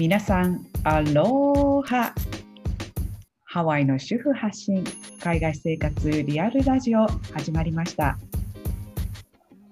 [0.00, 2.14] 皆さん、アローハ。
[3.44, 4.82] ハワイの主婦発信
[5.22, 8.18] 海外生活リアルラジオ始まりました。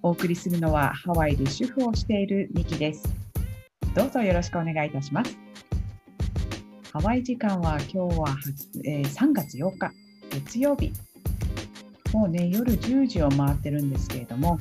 [0.02, 3.08] お送りするのはハワイで主婦をしているミキです。
[3.94, 5.38] どうぞよろしくお願いいたします。
[6.92, 8.36] ハワイ時間は今日は、
[8.84, 9.90] えー、3月8日
[10.28, 10.92] 月曜日。
[12.12, 14.58] もうね夜10時を回ってるんですけれども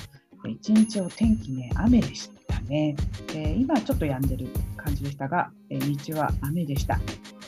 [0.47, 2.36] 一日お天気ね雨でした。
[2.67, 2.95] ね、
[3.29, 6.99] えー、今ちょっと止んでる感じでしたが、え日中は雨でした、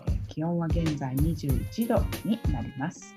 [0.08, 3.16] え気温は現在21度になります。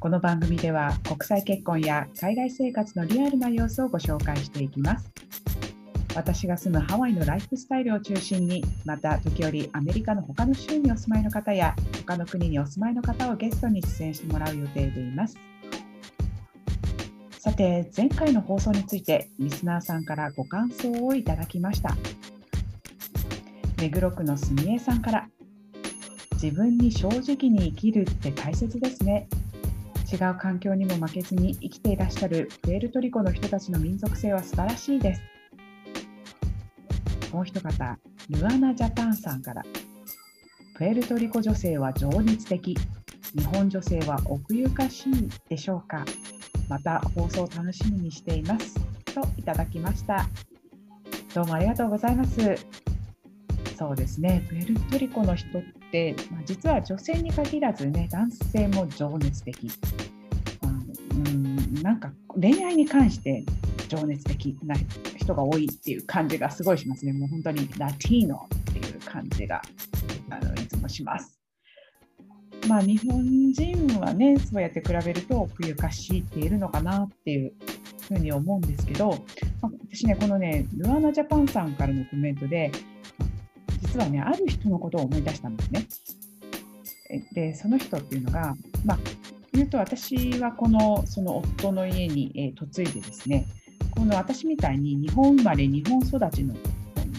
[0.00, 5.10] この番組では国際結婚や海外生活のリアルな様子をご紹介していきます。
[6.14, 11.74] 私が住むハワイのライフスタイルを中心にまた時折アメリカの他の州にお住まいの方や
[12.06, 15.36] 他の国にお住まいの方をゲストに出演してもらう予定でいます。
[17.44, 21.94] さて前回の放送についてリスナーさんからご感想をいただきました。
[23.76, 25.28] 目黒区のすみえさんから
[26.42, 29.28] 自分に正直に生きるって大切ですね。
[30.10, 35.20] 違う環境にも負けずに生きていらっしゃるプエルトリコの人たちの民族性は素晴らしいです。
[37.30, 37.98] もう一方
[38.30, 39.62] ルアナジャパンさんから
[40.78, 42.74] プエルトリコ女性は情熱的。
[43.36, 46.06] 日本女性は奥ゆかしいでしょうか。
[46.68, 48.74] また放送を楽しみにしています。
[49.14, 50.26] といただきました。
[51.34, 52.56] どうもありがとうございます。
[53.76, 54.44] そうですね。
[54.48, 59.70] プエルトリコの人って、まあ、実は女性に限らずね男性も情熱的、
[61.14, 63.44] うん、なんか恋愛に関して
[63.88, 64.74] 情熱的な
[65.16, 67.12] 人が多いっていう感じがすごいしますね。
[67.12, 69.60] もう本当にラティーノっていう感じが
[70.30, 71.43] あのいつもします。
[72.68, 77.52] まあ、日本人はねそうやって比べると奥ゆかしいって言えるのかなっていう
[78.08, 79.10] ふうに思うんですけど、
[79.60, 82.70] まあ、私ねこのねルアナジャパンさんからのコメントで
[83.82, 85.86] 実はねある人のことを思い出したんですね。
[87.32, 88.98] でその人っていうのが、まあ、
[89.52, 93.46] 言うと私はこのその夫の家に、えー、嫁いでですね
[93.90, 96.54] この私みたいに日本生まれ日本育ちの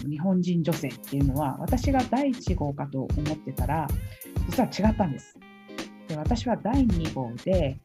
[0.08, 3.86] 日本人女性っていうのは私が第1号かと思ってたら
[4.50, 5.36] 実は違ったんです。
[6.08, 7.76] で私は第2号で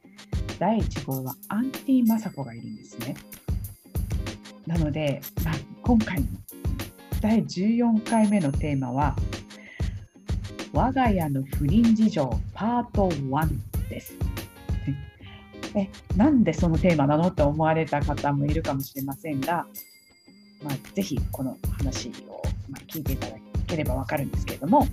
[0.58, 3.16] 第1号はアンティ・マサコがいるんですね。
[4.66, 6.26] なので、まあ、今回の
[7.20, 9.16] 第14回目のテーマは
[10.72, 13.48] 我が家の不倫事情パート1
[13.88, 14.14] です。
[15.74, 19.66] えなんでそのテーマなのって思われた方もいるかもしれませんが、
[20.62, 24.86] まあ、ぜひこの話を、ま聞いていただければ分かるんですけれども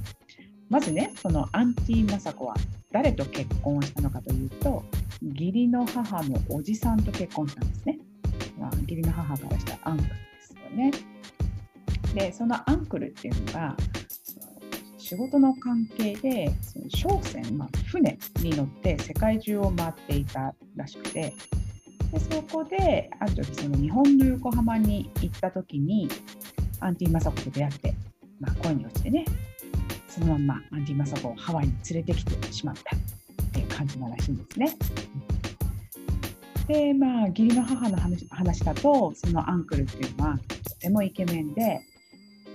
[0.70, 2.56] まずねそのアンティ・マサコは
[2.92, 4.84] 誰と結婚したのかというと
[5.22, 8.00] 義理の母のおじさんと結婚したんですね、
[8.60, 10.92] まあ、義理の母からしたアンクルですよね。
[12.14, 13.76] でそのアンクルっていうのが
[14.98, 21.34] 仕事の関係でその商船、まあ、船に乗って世界中を回っていたらしくて
[22.12, 26.10] でそこである時その日本の横浜に行った時に
[26.80, 27.94] アンティ・マサコと出会って、
[28.40, 29.26] まあ、恋に落ちてね
[30.10, 33.00] そのまんまアンディ・マサコをハワイに連れてきてしまったっ
[33.52, 34.76] ていう感じならしいんですね。
[36.68, 41.82] でまあ義理の母の話話だとそのアンクルっていうのはとてもイケメンで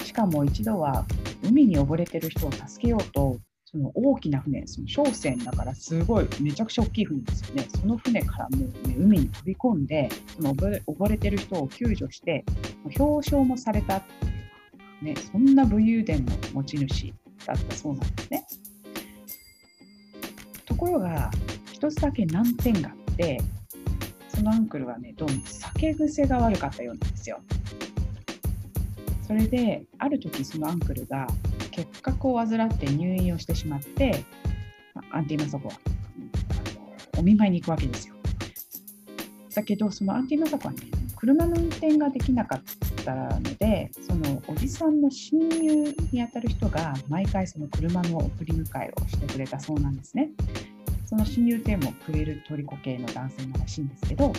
[0.04, 1.04] しかも一度は
[1.42, 12.44] 海に溺れてる人を助けようとその大きな船その商船だからすごいめちゃくちゃ大きい船ですよねその船からもう、ね、海に飛び込んでその溺れてる人を救助して
[12.96, 14.26] 表彰もされたって
[15.06, 17.12] いう、ね、そんな武勇伝の持ち主
[17.46, 18.46] だったそうなんですね。
[20.64, 21.30] ところが
[21.72, 23.40] 一つだけ難点があって
[24.28, 27.40] そのアンクルはねどうも酒癖が悪かったようなんですよ。
[29.26, 31.26] それである時そのアンクルが
[31.70, 34.24] 結核を患って入院をしてしまって
[35.10, 35.74] アンティマソコは
[37.18, 38.14] お見舞いに行くわけですよ。
[39.54, 40.80] だけどそのアンティマソコはね
[41.16, 42.62] 車の運転ができなかっ
[43.04, 50.30] たのでそのおじさんの親友にあたる人が毎回その車の送り迎えをしてくれたそうなんですね。
[51.06, 54.32] その親友っていうのもプエルトリコ系の男性らしいんですけど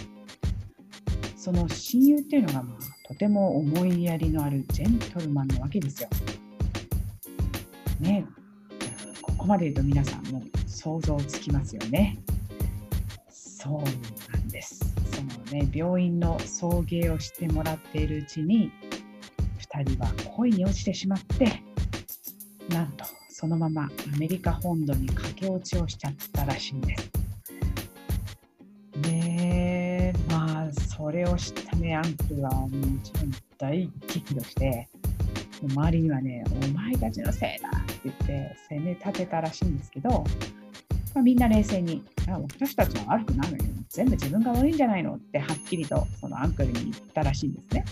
[1.38, 6.10] その親友っていうのがまあとても思いやりのあるジェントルマンなわけですよ。
[8.00, 8.26] ね
[9.22, 12.18] ここまで言うと皆さんも想像つきますよね。
[13.30, 14.94] そうなんです。
[15.51, 18.71] ね、病院の送迎をしてもらっているうちに
[19.74, 21.63] 2人は恋に落ちてしまって
[22.69, 27.12] なんとそのままアメリカ本土に駆け落ちをしちゃったらしいんです。
[29.01, 32.69] でまあそれを知ったねアンクルはも
[33.03, 34.88] ちろん大激怒して
[35.74, 40.24] 周りにはね、お前たちのせいだって言って責め立てたらしいんですけど、
[41.16, 45.16] まあ、みんな冷静に、私たちは悪くないのに、全部自分が悪いんじゃないの？
[45.16, 47.86] ってはっきりとそのアンクルに言ったらしいんですね。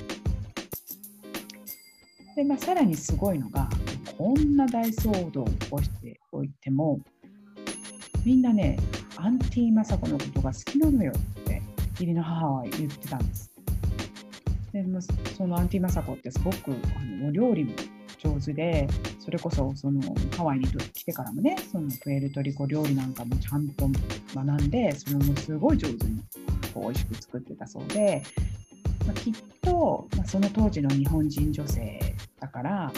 [2.36, 3.70] で、まあ、さらにすごいのが、
[4.18, 7.00] こんな大騒動を起こしておいても、
[8.26, 8.78] みんなね、
[9.16, 11.62] アンティ・マサコのことが好きなのよって
[11.92, 13.52] 義理の母は言ってたんです。
[14.74, 14.84] で
[15.38, 17.74] そのアンティ・マサコってすごくあのお料理も
[18.24, 18.88] 上手で
[19.20, 20.02] それこそその
[20.36, 23.90] ハワイに来てからもねそのプエルトリコ料理なんかもちゃんと
[24.34, 26.22] 学んでそれもすごい上手に
[26.74, 28.24] こう美味しく作ってたそうで、
[29.06, 32.00] まあ、きっと、まあ、その当時の日本人女性
[32.40, 32.92] だから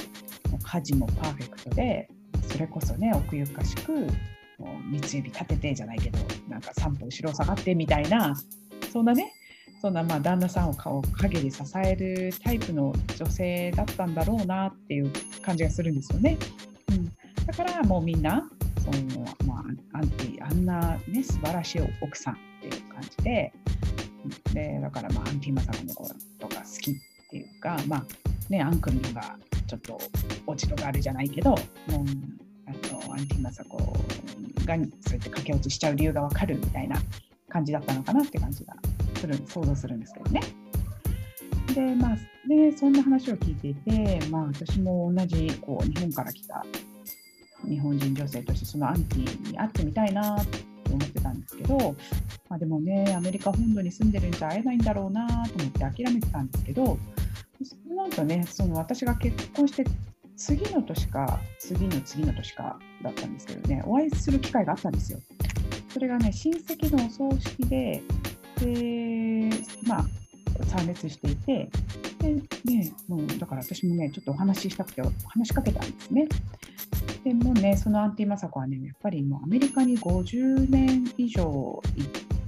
[0.63, 2.07] 家事もパーフェクトで
[2.47, 4.07] それこそね奥ゆかしく
[4.89, 8.35] 三つ指立ててじゃないけどなんか3歩後ろ下がってみたいな
[8.91, 9.33] そんなね
[9.81, 15.11] そんなまあ旦那さんを顔陰で支えるタイプの女性だったんだろうなっていう
[15.41, 16.37] 感じがするんですよね。
[16.89, 17.11] うん、
[17.45, 18.49] だからもうみんな
[18.79, 19.63] その、ま
[19.93, 23.53] あ、アンティあんな、ね、素晴らしい奥さんっていう感じで
[24.53, 26.07] でだからまあアンティマサコのこ
[26.39, 26.95] とが好きっ
[27.29, 28.05] ていうか、まあ
[28.49, 29.37] ね、アンクルのが
[29.67, 29.99] ちょっと
[30.45, 31.59] 落ち度があるじゃないけど、もう
[32.67, 36.97] あのアンティマサコがそうやって駆け落ちしちゃう理由がわかるみたいな
[37.49, 38.75] 感じだったのかなって感じが
[39.33, 40.41] する想像するんですけどね。
[41.73, 42.17] でまあ
[42.47, 46.63] でそんな話を聞いていて、まあ、私も同じこう日本から来た
[47.67, 50.59] 日本人女性としてそのアンティに会ってみたいなって
[50.91, 51.95] 思ってたんですけど、
[52.47, 56.99] まあ、でもねアメリカ本土に住んでるんじゃ会えないんだろうなと思って諦めてたんですけど
[57.95, 59.85] なんとねその私が結婚して
[60.37, 65.19] 次の年か次の次の年かだったんですけどねお会いする機会があったんですよ。
[65.89, 68.01] それがね親戚のお葬式で
[68.59, 69.49] で
[69.85, 70.05] まあ
[70.65, 71.69] 参列していて
[72.19, 72.33] で、
[72.65, 76.27] ね、もうだから私もねちょっとお話ししたくて話しかけたんですね。
[77.23, 81.81] でもねそのアンティ・マサコはねやっぱりもうアメリカに50年以上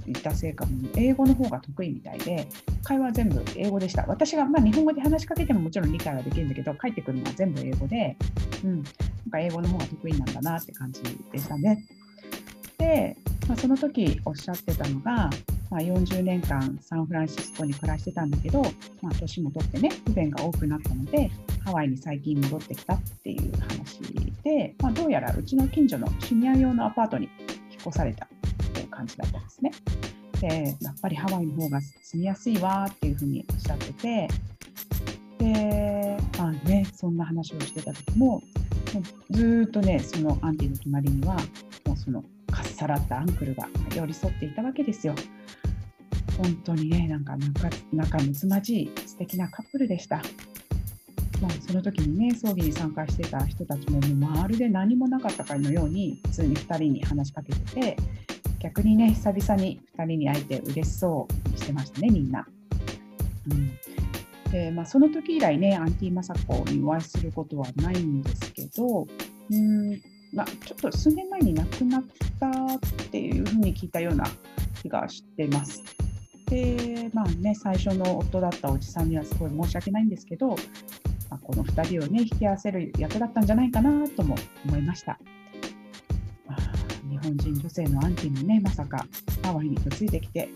[0.06, 2.48] いたせいかも英語の方が得意みたいで
[2.82, 8.16] 会話は全部英語でした私が、まあ、日本語で話しかけてももちろん理解はできるんだけど帰ってくるのは全部英語で、
[8.64, 8.84] うん、なん
[9.30, 11.02] か英語の方が得意なんだなって感じ
[11.32, 11.84] でしたね。
[12.78, 13.16] で、
[13.48, 15.28] まあ、その時おっしゃってたのが、
[15.70, 18.62] まあ、40年間サンフランシスコに暮らしてたんだけど、
[19.02, 21.30] まあ、年も取ってね不便が多くなったので
[21.64, 24.00] ハワイに最近戻ってきたっていう話
[24.48, 27.28] で、まあ、どうやらうちの近所のシニア用のアパートに
[27.70, 28.28] 引っ越されたっ
[28.72, 29.70] ていう感じだったんですね。
[30.40, 34.28] でやっぱりハワイの方が住みやすいわっていうふうにおっしゃってて
[35.38, 38.40] でまあねそんな話をしてた時も
[39.30, 41.34] ずっとねそのアンティの隣には
[41.86, 45.14] もうそのかっさらったアンクルが寄り添っていたわけですよ。
[46.38, 50.22] 本当にね、なんか仲仲睦まじい素敵なカップルでした。
[51.42, 57.96] まあ、その時にね、葬儀に参加してた人たちも、もうまるで何もなかったかのように、普通に2人に話しかけてて、
[58.60, 62.46] 逆にね、久々に2人に会えて嬉しそうにしてましたね、みんな。
[63.50, 63.70] うん
[64.50, 69.06] でまあ、その時以来ね、アンティ・マサコにお会いすることはないんですけど、
[69.50, 70.00] うん
[70.32, 72.04] まあ、ちょっと数年前に亡くなっ
[72.40, 72.78] たっ
[73.10, 74.24] ていうふうに聞いたような
[74.82, 75.82] 気がしてます。
[76.48, 80.48] で、まあね、最初の夫だったおじさんにはすごい申し訳ないんですけど、
[81.30, 84.36] まあ、この2人をね、引き合わせる役だったんじゃないかなとも
[84.66, 85.18] 思いました。
[86.48, 86.56] あ、
[87.08, 89.06] 日本人女性のアンティもね、まさか
[89.42, 90.48] ハワイに嫁いできて、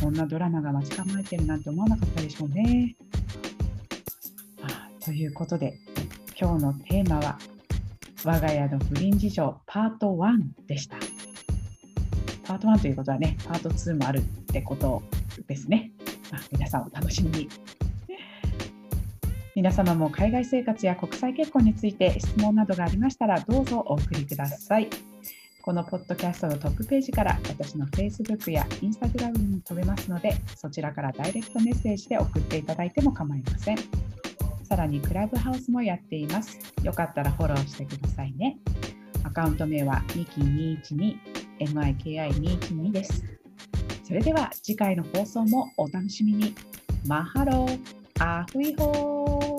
[0.00, 2.96] こんなドラマが待ち構えてるなんて思わなかったでしょうね。
[5.04, 5.78] ということで、
[6.40, 7.38] 今日のテーマは、
[8.24, 10.96] 我が家の不倫事情パート1でした。
[12.44, 15.02] パート1ということはね、パート2もあるってこと
[15.46, 15.92] ですね。
[16.30, 17.48] まあ、皆さんお楽しみに。
[19.54, 24.88] 皆様も海外生活や国際結婚について質問などがありましたらどうぞお送りください。
[25.60, 33.78] このポッドキャストのトップページから私の Facebook や Instagram に飛べますのでそちらからダイレクトメッセージで送っていただいても構いません。
[34.64, 36.58] さらにクラブハウスもやっています。
[36.82, 38.56] よかったらフォローしてくださいね。
[39.22, 41.18] アカウント名は miki212
[41.60, 43.41] miki212 です。
[44.12, 46.54] それでは次回の放送もお楽しみに。
[47.06, 47.78] マハロー、
[48.22, 49.51] アフイホー